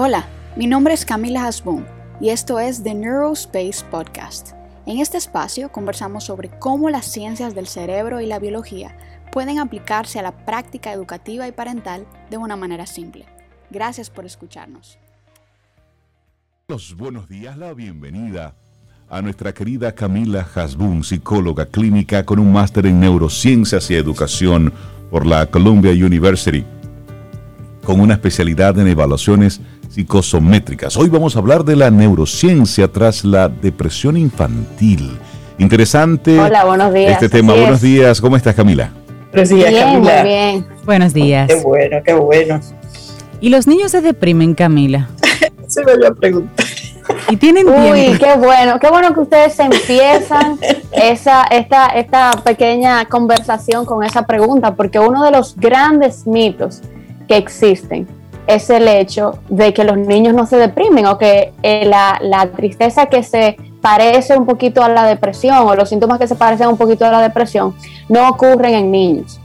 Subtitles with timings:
[0.00, 1.84] Hola, mi nombre es Camila Hasbun
[2.20, 4.52] y esto es The Neurospace Podcast.
[4.86, 8.96] En este espacio conversamos sobre cómo las ciencias del cerebro y la biología
[9.32, 13.24] pueden aplicarse a la práctica educativa y parental de una manera simple.
[13.70, 15.00] Gracias por escucharnos.
[16.68, 18.54] Los buenos días, la bienvenida
[19.10, 24.72] a nuestra querida Camila Hasbun, psicóloga clínica con un máster en neurociencias y educación
[25.10, 26.64] por la Columbia University,
[27.82, 30.96] con una especialidad en evaluaciones psicosométricas.
[30.96, 35.18] Hoy vamos a hablar de la neurociencia tras la depresión infantil.
[35.58, 36.38] Interesante.
[36.38, 37.12] Hola, buenos días.
[37.12, 37.54] Este tema.
[37.54, 38.20] Buenos días.
[38.20, 38.90] ¿Cómo estás, Camila?
[39.32, 40.20] Buenos días, bien, Camila.
[40.20, 40.66] Muy bien.
[40.84, 41.48] Buenos días.
[41.48, 42.60] Qué bueno, qué bueno.
[43.40, 45.08] ¿Y los niños se deprimen, Camila?
[45.66, 46.66] Se me a preguntar.
[47.30, 50.58] Y tienen Uy, qué bueno, qué bueno que ustedes empiezan
[50.92, 56.80] esa, esta, esta pequeña conversación con esa pregunta, porque uno de los grandes mitos
[57.26, 58.06] que existen
[58.48, 62.50] es el hecho de que los niños no se deprimen o que eh, la, la,
[62.50, 66.68] tristeza que se parece un poquito a la depresión o los síntomas que se parecen
[66.68, 67.74] un poquito a la depresión
[68.08, 69.38] no ocurren en niños.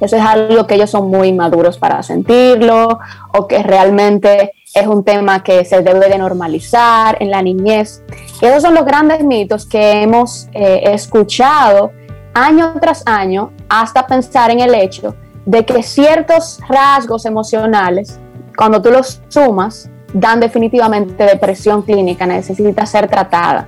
[0.00, 2.98] Eso es algo que ellos son muy maduros para sentirlo
[3.34, 8.02] o que realmente es un tema que se debe de normalizar en la niñez.
[8.40, 11.92] Esos son los grandes mitos que hemos eh, escuchado
[12.32, 18.18] año tras año hasta pensar en el hecho de que ciertos rasgos emocionales
[18.60, 23.66] cuando tú los sumas, dan definitivamente depresión clínica, necesita ser tratada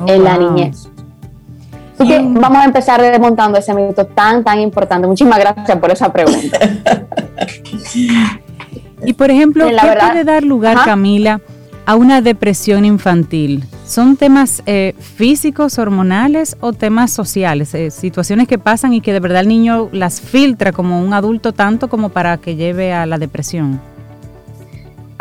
[0.00, 0.88] oh, en la niñez.
[1.92, 5.06] Así que vamos a empezar desmontando ese mito tan, tan importante.
[5.06, 6.58] Muchísimas gracias por esa pregunta.
[9.04, 11.42] y por ejemplo, ¿qué puede dar lugar, Camila,
[11.84, 13.66] a una depresión infantil?
[13.86, 17.74] ¿Son temas eh, físicos, hormonales o temas sociales?
[17.74, 21.52] Eh, situaciones que pasan y que de verdad el niño las filtra como un adulto
[21.52, 23.92] tanto como para que lleve a la depresión.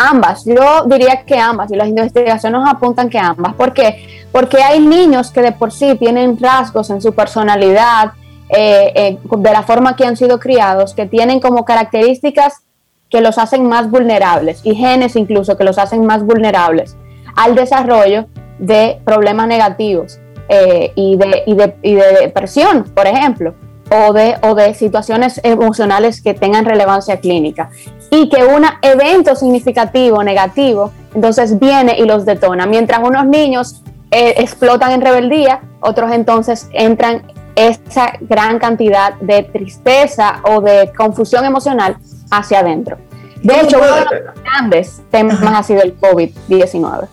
[0.05, 3.53] Ambas, yo diría que ambas, y las investigaciones apuntan que ambas.
[3.53, 4.25] ¿Por qué?
[4.33, 8.11] Porque hay niños que de por sí tienen rasgos en su personalidad,
[8.49, 12.63] eh, eh, de la forma que han sido criados, que tienen como características
[13.09, 16.97] que los hacen más vulnerables, y genes incluso que los hacen más vulnerables
[17.37, 18.25] al desarrollo
[18.59, 23.53] de problemas negativos eh, y, de, y, de, y de depresión, por ejemplo
[23.93, 27.69] o de, o de situaciones emocionales que tengan relevancia clínica
[28.09, 32.65] y que un evento significativo negativo entonces viene y los detona.
[32.65, 37.23] Mientras unos niños eh, explotan en rebeldía, otros entonces entran
[37.55, 41.97] esa gran cantidad de tristeza o de confusión emocional
[42.31, 42.97] hacia adentro.
[43.43, 47.07] De hecho, uno de los grandes temas ha sido el COVID-19.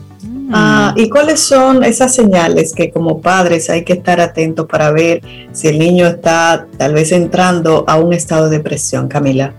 [0.52, 5.22] Ah, ¿Y cuáles son esas señales que como padres hay que estar atentos para ver
[5.52, 9.52] si el niño está tal vez entrando a un estado de depresión, Camila?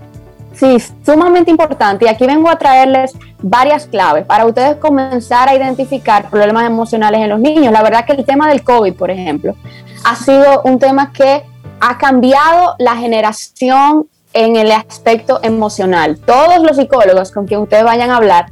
[0.53, 2.05] Sí, sumamente importante.
[2.05, 7.29] Y aquí vengo a traerles varias claves para ustedes comenzar a identificar problemas emocionales en
[7.29, 7.71] los niños.
[7.71, 9.55] La verdad que el tema del COVID, por ejemplo,
[10.03, 11.43] ha sido un tema que
[11.79, 16.19] ha cambiado la generación en el aspecto emocional.
[16.19, 18.51] Todos los psicólogos con quien ustedes vayan a hablar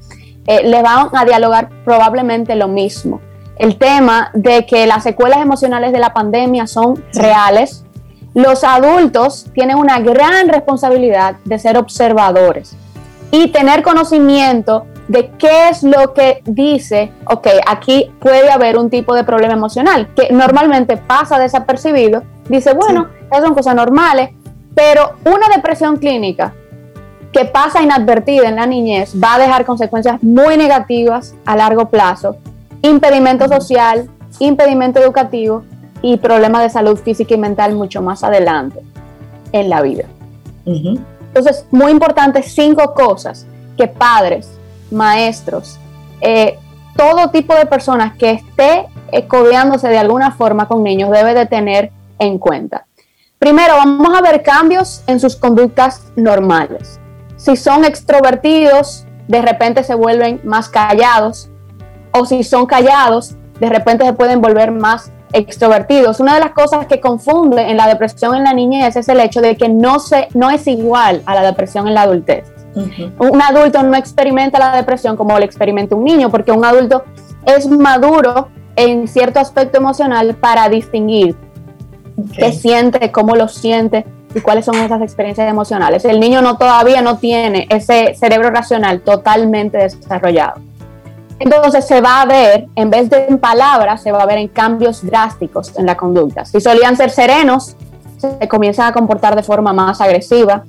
[0.50, 3.22] eh, le van a dialogar probablemente lo mismo.
[3.56, 7.86] El tema de que las secuelas emocionales de la pandemia son reales.
[8.34, 12.76] Los adultos tienen una gran responsabilidad de ser observadores
[13.30, 19.14] y tener conocimiento de qué es lo que dice, ok, aquí puede haber un tipo
[19.14, 24.32] de problema emocional que normalmente pasa desapercibido, dice, bueno, esas son cosas normales,
[24.74, 26.54] pero una depresión clínica
[27.32, 32.38] que pasa inadvertida en la niñez va a dejar consecuencias muy negativas a largo plazo,
[32.82, 34.10] impedimento social,
[34.40, 35.64] impedimento educativo
[36.02, 38.82] y problemas de salud física y mental mucho más adelante
[39.52, 40.06] en la vida.
[40.66, 43.46] Entonces, muy importante, cinco cosas
[43.78, 44.50] que padres,
[44.92, 45.80] maestros,
[46.22, 46.58] eh,
[46.96, 51.46] todo tipo de personas que esté eh, codeándose de alguna forma con niños debe de
[51.46, 52.86] tener en cuenta.
[53.38, 57.00] Primero, vamos a ver cambios en sus conductas normales.
[57.40, 61.50] Si son extrovertidos, de repente se vuelven más callados.
[62.12, 66.20] O si son callados, de repente se pueden volver más extrovertidos.
[66.20, 69.40] Una de las cosas que confunde en la depresión en la niñez es el hecho
[69.40, 72.52] de que no, se, no es igual a la depresión en la adultez.
[72.76, 77.06] Un adulto no experimenta la depresión como lo experimenta un niño, porque un adulto
[77.46, 81.38] es maduro en cierto aspecto emocional para distinguir
[82.36, 86.06] qué siente, cómo lo siente, y cuáles son esas experiencias emocionales.
[86.06, 90.62] El niño no todavía no tiene ese cerebro racional totalmente desarrollado.
[91.40, 94.50] Entonces se va a ver, en vez de en palabras, se va a ver en
[94.50, 96.46] cambios drásticos en la conducta.
[96.46, 97.76] Si solían ser serenos,
[98.18, 100.64] se comienzan a comportar de forma más agresiva.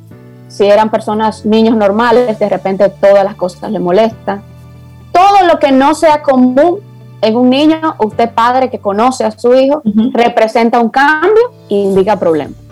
[0.49, 4.43] Si eran personas, niños normales, de repente todas las cosas le molestan.
[5.12, 6.79] Todo lo que no sea común
[7.21, 12.17] en un niño, usted padre que conoce a su hijo, representa un cambio e indica
[12.17, 12.70] problemas.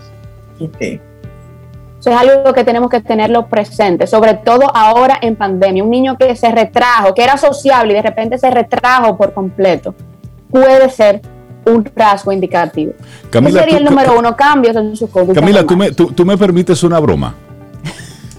[0.59, 5.83] Eso es algo que tenemos que tenerlo presente, sobre todo ahora en pandemia.
[5.83, 9.93] Un niño que se retrajo, que era sociable y de repente se retrajo por completo,
[10.49, 11.21] puede ser
[11.65, 12.93] un rasgo indicativo.
[13.29, 15.39] Camila, sería el número uno, cambios en su conducta.
[15.39, 17.35] Camila, tú me, tú, me, permites una broma.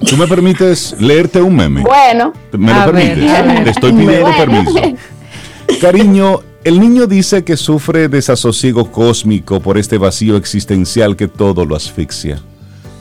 [0.09, 1.83] ¿Tú me permites leerte un meme?
[1.83, 2.33] Bueno.
[2.53, 3.65] ¿Me lo permites?
[3.65, 4.81] Te estoy pidiendo permiso.
[5.81, 11.75] Cariño, el niño dice que sufre desasosiego cósmico por este vacío existencial que todo lo
[11.75, 12.41] asfixia.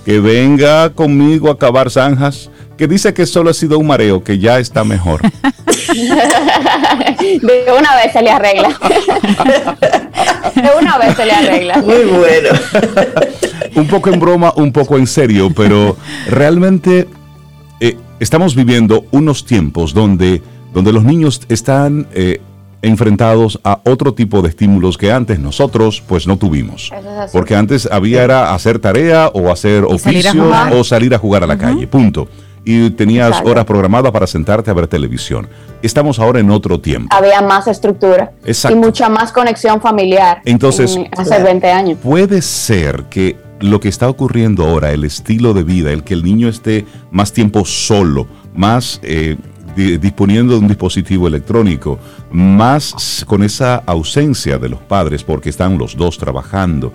[0.06, 4.40] Que venga conmigo a cavar zanjas, que dice que solo ha sido un mareo, que
[4.40, 5.22] ya está mejor.
[7.20, 8.70] De una vez se le arregla.
[10.56, 11.78] De una vez se le arregla.
[11.80, 12.50] Muy bueno.
[13.76, 15.98] un poco en broma, un poco en serio, pero
[16.28, 17.08] realmente
[17.82, 20.42] eh, estamos viviendo unos tiempos donde,
[20.74, 22.40] donde los niños están eh,
[22.82, 26.92] enfrentados a otro tipo de estímulos que antes nosotros pues no tuvimos.
[27.32, 31.58] Porque antes había era hacer tarea o hacer oficio o salir a jugar a la
[31.58, 32.28] calle, punto.
[32.66, 35.48] Y tenías horas programadas para sentarte a ver televisión.
[35.82, 37.16] Estamos ahora en otro tiempo.
[37.16, 40.42] Había más estructura y mucha más conexión familiar.
[40.46, 41.98] Entonces, hace 20 años.
[42.04, 46.24] Puede ser que lo que está ocurriendo ahora, el estilo de vida, el que el
[46.24, 49.38] niño esté más tiempo solo, más eh,
[49.76, 52.00] disponiendo de un dispositivo electrónico,
[52.32, 56.92] más con esa ausencia de los padres porque están los dos trabajando,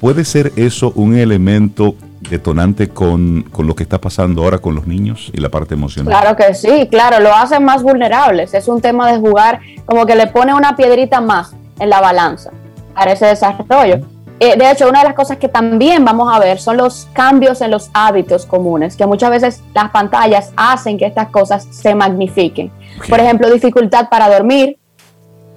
[0.00, 1.94] ¿puede ser eso un elemento
[2.30, 6.12] detonante con, con, lo que está pasando ahora con los niños y la parte emocional?
[6.12, 8.54] Claro que sí, claro, lo hacen más vulnerables.
[8.54, 12.50] Es un tema de jugar como que le pone una piedrita más en la balanza
[12.94, 14.00] para ese desarrollo.
[14.40, 17.60] Eh, de hecho, una de las cosas que también vamos a ver son los cambios
[17.60, 22.70] en los hábitos comunes, que muchas veces las pantallas hacen que estas cosas se magnifiquen.
[23.08, 24.78] Por ejemplo, dificultad para dormir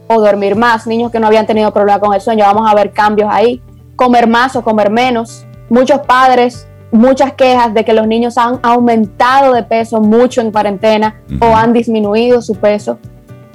[0.08, 2.92] o dormir más, niños que no habían tenido problema con el sueño, vamos a ver
[2.92, 3.62] cambios ahí,
[3.96, 5.46] comer más o comer menos.
[5.70, 11.22] Muchos padres, muchas quejas de que los niños han aumentado de peso mucho en cuarentena
[11.40, 12.98] o han disminuido su peso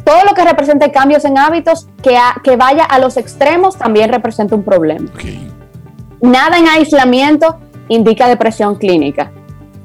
[0.07, 4.55] todo lo que represente cambios en hábitos que, que vaya a los extremos también representa
[4.55, 5.11] un problema.
[6.21, 7.57] Nada en aislamiento
[7.89, 9.33] indica depresión clínica.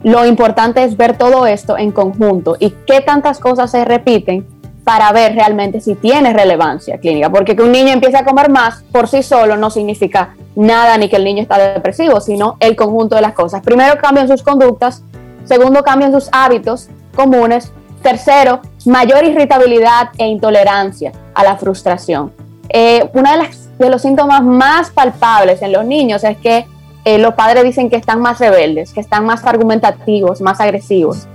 [0.04, 4.46] Lo importante es ver todo esto en conjunto y qué tantas cosas se repiten
[4.84, 7.32] para ver realmente si tiene relevancia clínica.
[7.32, 11.10] Porque que un niño empiece a comer más por sí solo no significa nada ni
[11.10, 13.64] que el niño está depresivo, sino el conjunto de las cosas.
[13.64, 15.04] Primero cambian sus conductas,
[15.46, 22.32] segundo cambian sus hábitos comunes Tercero, mayor irritabilidad e intolerancia a la frustración.
[22.70, 26.66] Eh, uno de, de, los síntomas más palpables en los niños es que
[27.04, 31.28] eh, los padres dicen que están más rebeldes, que están más argumentativos, más agresivos.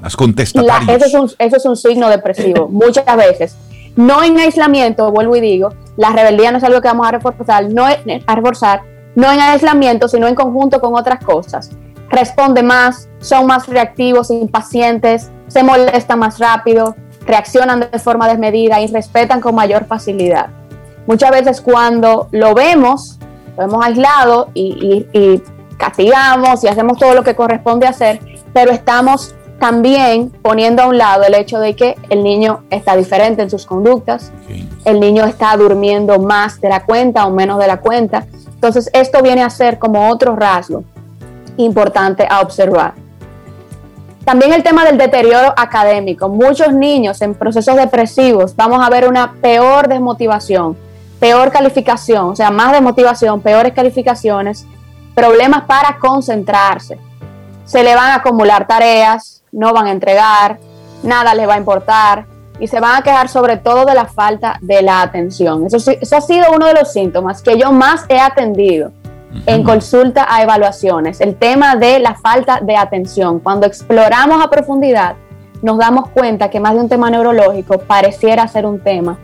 [0.00, 0.88] Más contestatarios.
[0.88, 3.56] eso, es un, eso es un signo depresivo, muchas veces.
[3.96, 7.72] No en aislamiento, vuelvo y digo, la rebeldía no es algo que vamos a reforzar,
[7.72, 8.82] no, a reforzar,
[9.14, 11.70] no en aislamiento, sino en conjunto con otras cosas.
[12.10, 16.96] Responde más, son más reactivos, impacientes, se molestan más rápido,
[17.26, 20.48] reaccionan de forma desmedida y respetan con mayor facilidad.
[21.06, 23.18] Muchas veces cuando lo vemos,
[23.56, 25.42] lo hemos aislado y,
[25.76, 28.20] castigamos y hacemos todo lo que corresponde hacer,
[28.52, 33.42] pero estamos también poniendo a un lado el hecho de que el niño está diferente
[33.42, 34.32] en sus conductas,
[34.84, 38.24] el niño está durmiendo más de la cuenta o menos de la cuenta.
[38.54, 40.84] Entonces esto viene a ser como otro rasgo
[41.56, 42.94] importante a observar.
[44.24, 46.30] También el tema del deterioro académico.
[46.30, 50.78] Muchos niños en procesos depresivos vamos a ver una peor desmotivación,
[51.20, 54.66] peor calificación, o sea, más desmotivación, peores calificaciones,
[55.14, 56.98] problemas para concentrarse.
[57.66, 60.58] Se le van a acumular tareas, no van a entregar,
[61.02, 62.24] nada les va a importar
[62.58, 65.66] y se van a quejar sobre todo de la falta de la atención.
[65.66, 68.90] Eso, eso ha sido uno de los síntomas que yo más he atendido
[69.46, 73.40] en consulta a evaluaciones, el tema de la falta de atención.
[73.40, 75.16] Cuando exploramos a profundidad,
[75.62, 79.18] nos damos cuenta que más de un tema neurológico pareciera ser un tema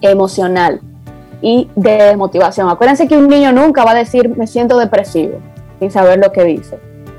[0.00, 0.80] emocional
[1.42, 2.68] y de desmotivación.
[2.68, 5.38] Acuérdense que un niño nunca va a decir me siento depresivo
[5.78, 6.78] sin saber lo que dice,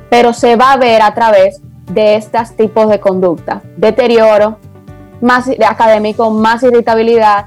[0.10, 4.58] pero se va a ver a través de estos tipos de conducta, deterioro
[5.22, 7.46] más académico, más irritabilidad,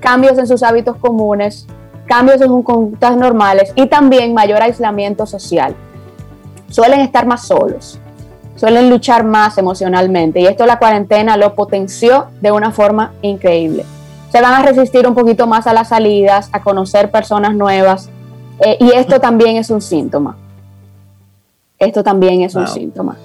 [0.00, 1.66] cambios en sus hábitos comunes,
[2.08, 5.76] cambios en sus conductas normales y también mayor aislamiento social.
[6.68, 8.00] Suelen estar más solos,
[8.56, 13.84] suelen luchar más emocionalmente y esto la cuarentena lo potenció de una forma increíble.
[14.32, 18.10] Se van a resistir un poquito más a las salidas, a conocer personas nuevas
[18.60, 20.36] eh, y esto también es un síntoma.
[21.78, 23.16] esto también es un síntoma.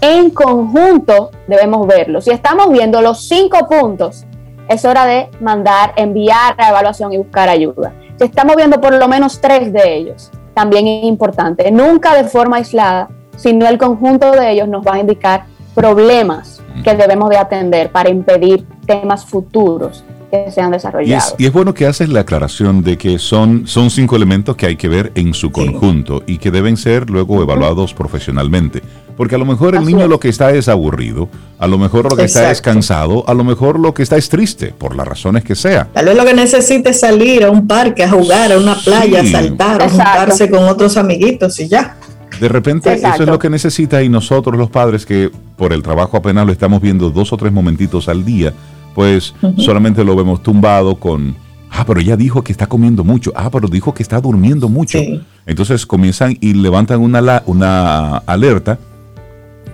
[0.00, 2.20] En conjunto debemos verlo.
[2.20, 4.24] Si estamos viendo los cinco puntos,
[4.68, 7.92] es hora de mandar, enviar la evaluación y buscar ayuda.
[8.18, 11.70] Si estamos viendo por lo menos tres de ellos, también es importante.
[11.70, 16.94] Nunca de forma aislada, sino el conjunto de ellos nos va a indicar problemas que
[16.94, 21.36] debemos de atender para impedir temas futuros que sean desarrollados.
[21.38, 24.76] Y es, bueno que haces la aclaración de que son, son cinco elementos que hay
[24.76, 28.82] que ver en su conjunto y que deben ser luego evaluados profesionalmente.
[29.18, 32.16] Porque a lo mejor el niño lo que está es aburrido, a lo mejor lo
[32.16, 35.42] que está es cansado, a lo mejor lo que está es triste, por las razones
[35.42, 35.88] que sea.
[35.92, 39.22] Tal vez lo que necesita es salir a un parque, a jugar, a una playa,
[39.22, 41.96] a saltar, a juntarse con otros amiguitos y ya.
[42.40, 46.16] De repente eso es lo que necesita y nosotros los padres que por el trabajo
[46.16, 48.52] apenas lo estamos viendo dos o tres momentitos al día,
[48.94, 51.34] pues solamente lo vemos tumbado con,
[51.72, 55.00] ah, pero ella dijo que está comiendo mucho, ah, pero dijo que está durmiendo mucho.
[55.44, 58.78] Entonces comienzan y levantan una, una alerta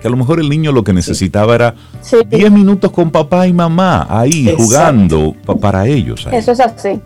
[0.05, 1.73] que a lo mejor el niño lo que necesitaba era
[2.29, 6.27] 10 minutos con papá y mamá ahí jugando para ellos.
[6.31, 7.01] Eso es así.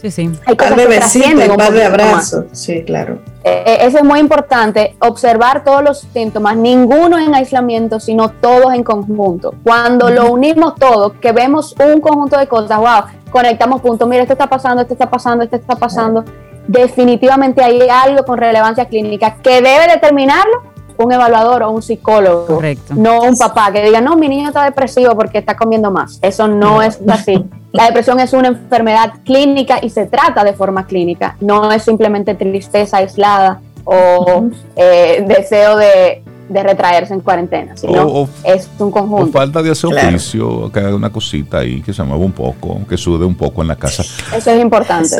[0.00, 0.30] Sí, sí.
[0.46, 2.44] Hay par de besitos, par de abrazos.
[2.52, 3.18] Sí, claro.
[3.42, 8.72] Eh, eh, eso es muy importante, observar todos los síntomas, ninguno en aislamiento, sino todos
[8.72, 9.56] en conjunto.
[9.64, 14.34] Cuando lo unimos todo, que vemos un conjunto de cosas, wow, conectamos puntos, mira, esto
[14.34, 16.24] está pasando, esto está pasando, esto está pasando.
[16.68, 22.94] Definitivamente hay algo con relevancia clínica que debe determinarlo un evaluador o un psicólogo, Correcto.
[22.96, 26.18] no un papá que diga, no, mi niño está depresivo porque está comiendo más.
[26.22, 27.44] Eso no es así.
[27.72, 32.34] La depresión es una enfermedad clínica y se trata de forma clínica, no es simplemente
[32.34, 34.44] tristeza aislada o
[34.76, 39.24] eh, deseo de, retraerse en cuarentena, sino es un conjunto.
[39.24, 42.80] O falta de hacer oficio, que haga una cosita ahí, que se mueva un poco,
[42.88, 44.02] que sude un poco en la casa.
[44.34, 45.16] Eso es importante.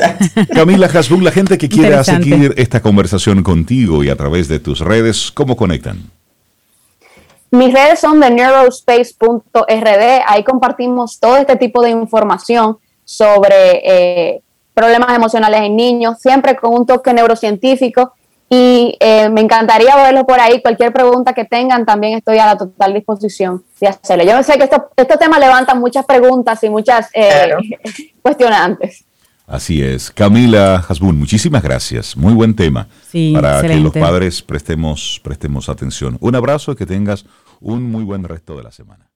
[0.55, 4.81] Camila Hasbun, la gente que quiera seguir esta conversación contigo y a través de tus
[4.81, 6.11] redes, ¿cómo conectan?
[7.51, 14.43] Mis redes son de neurospace.rd, ahí compartimos todo este tipo de información sobre eh,
[14.75, 18.13] problemas emocionales en niños, siempre con un toque neurocientífico
[18.51, 20.63] y eh, me encantaría verlo por ahí.
[20.63, 24.25] Cualquier pregunta que tengan, también estoy a la total disposición de hacerlo.
[24.25, 27.51] Yo sé que estos temas levantan muchas preguntas y muchas eh,
[28.23, 29.05] cuestionantes.
[29.47, 30.11] Así es.
[30.11, 32.17] Camila Hasbun, muchísimas gracias.
[32.17, 32.87] Muy buen tema
[33.33, 36.19] para que los padres prestemos, prestemos atención.
[36.21, 37.25] Un abrazo y que tengas
[37.61, 39.11] un muy buen resto de la semana.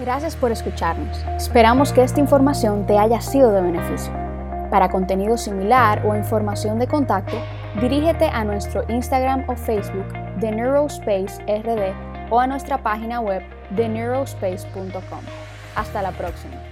[0.00, 1.18] Gracias por escucharnos.
[1.36, 4.27] Esperamos que esta información te haya sido de beneficio.
[4.70, 7.36] Para contenido similar o información de contacto,
[7.80, 13.88] dirígete a nuestro Instagram o Facebook de Neurospace RD o a nuestra página web de
[13.88, 15.20] neurospace.com.
[15.74, 16.67] Hasta la próxima.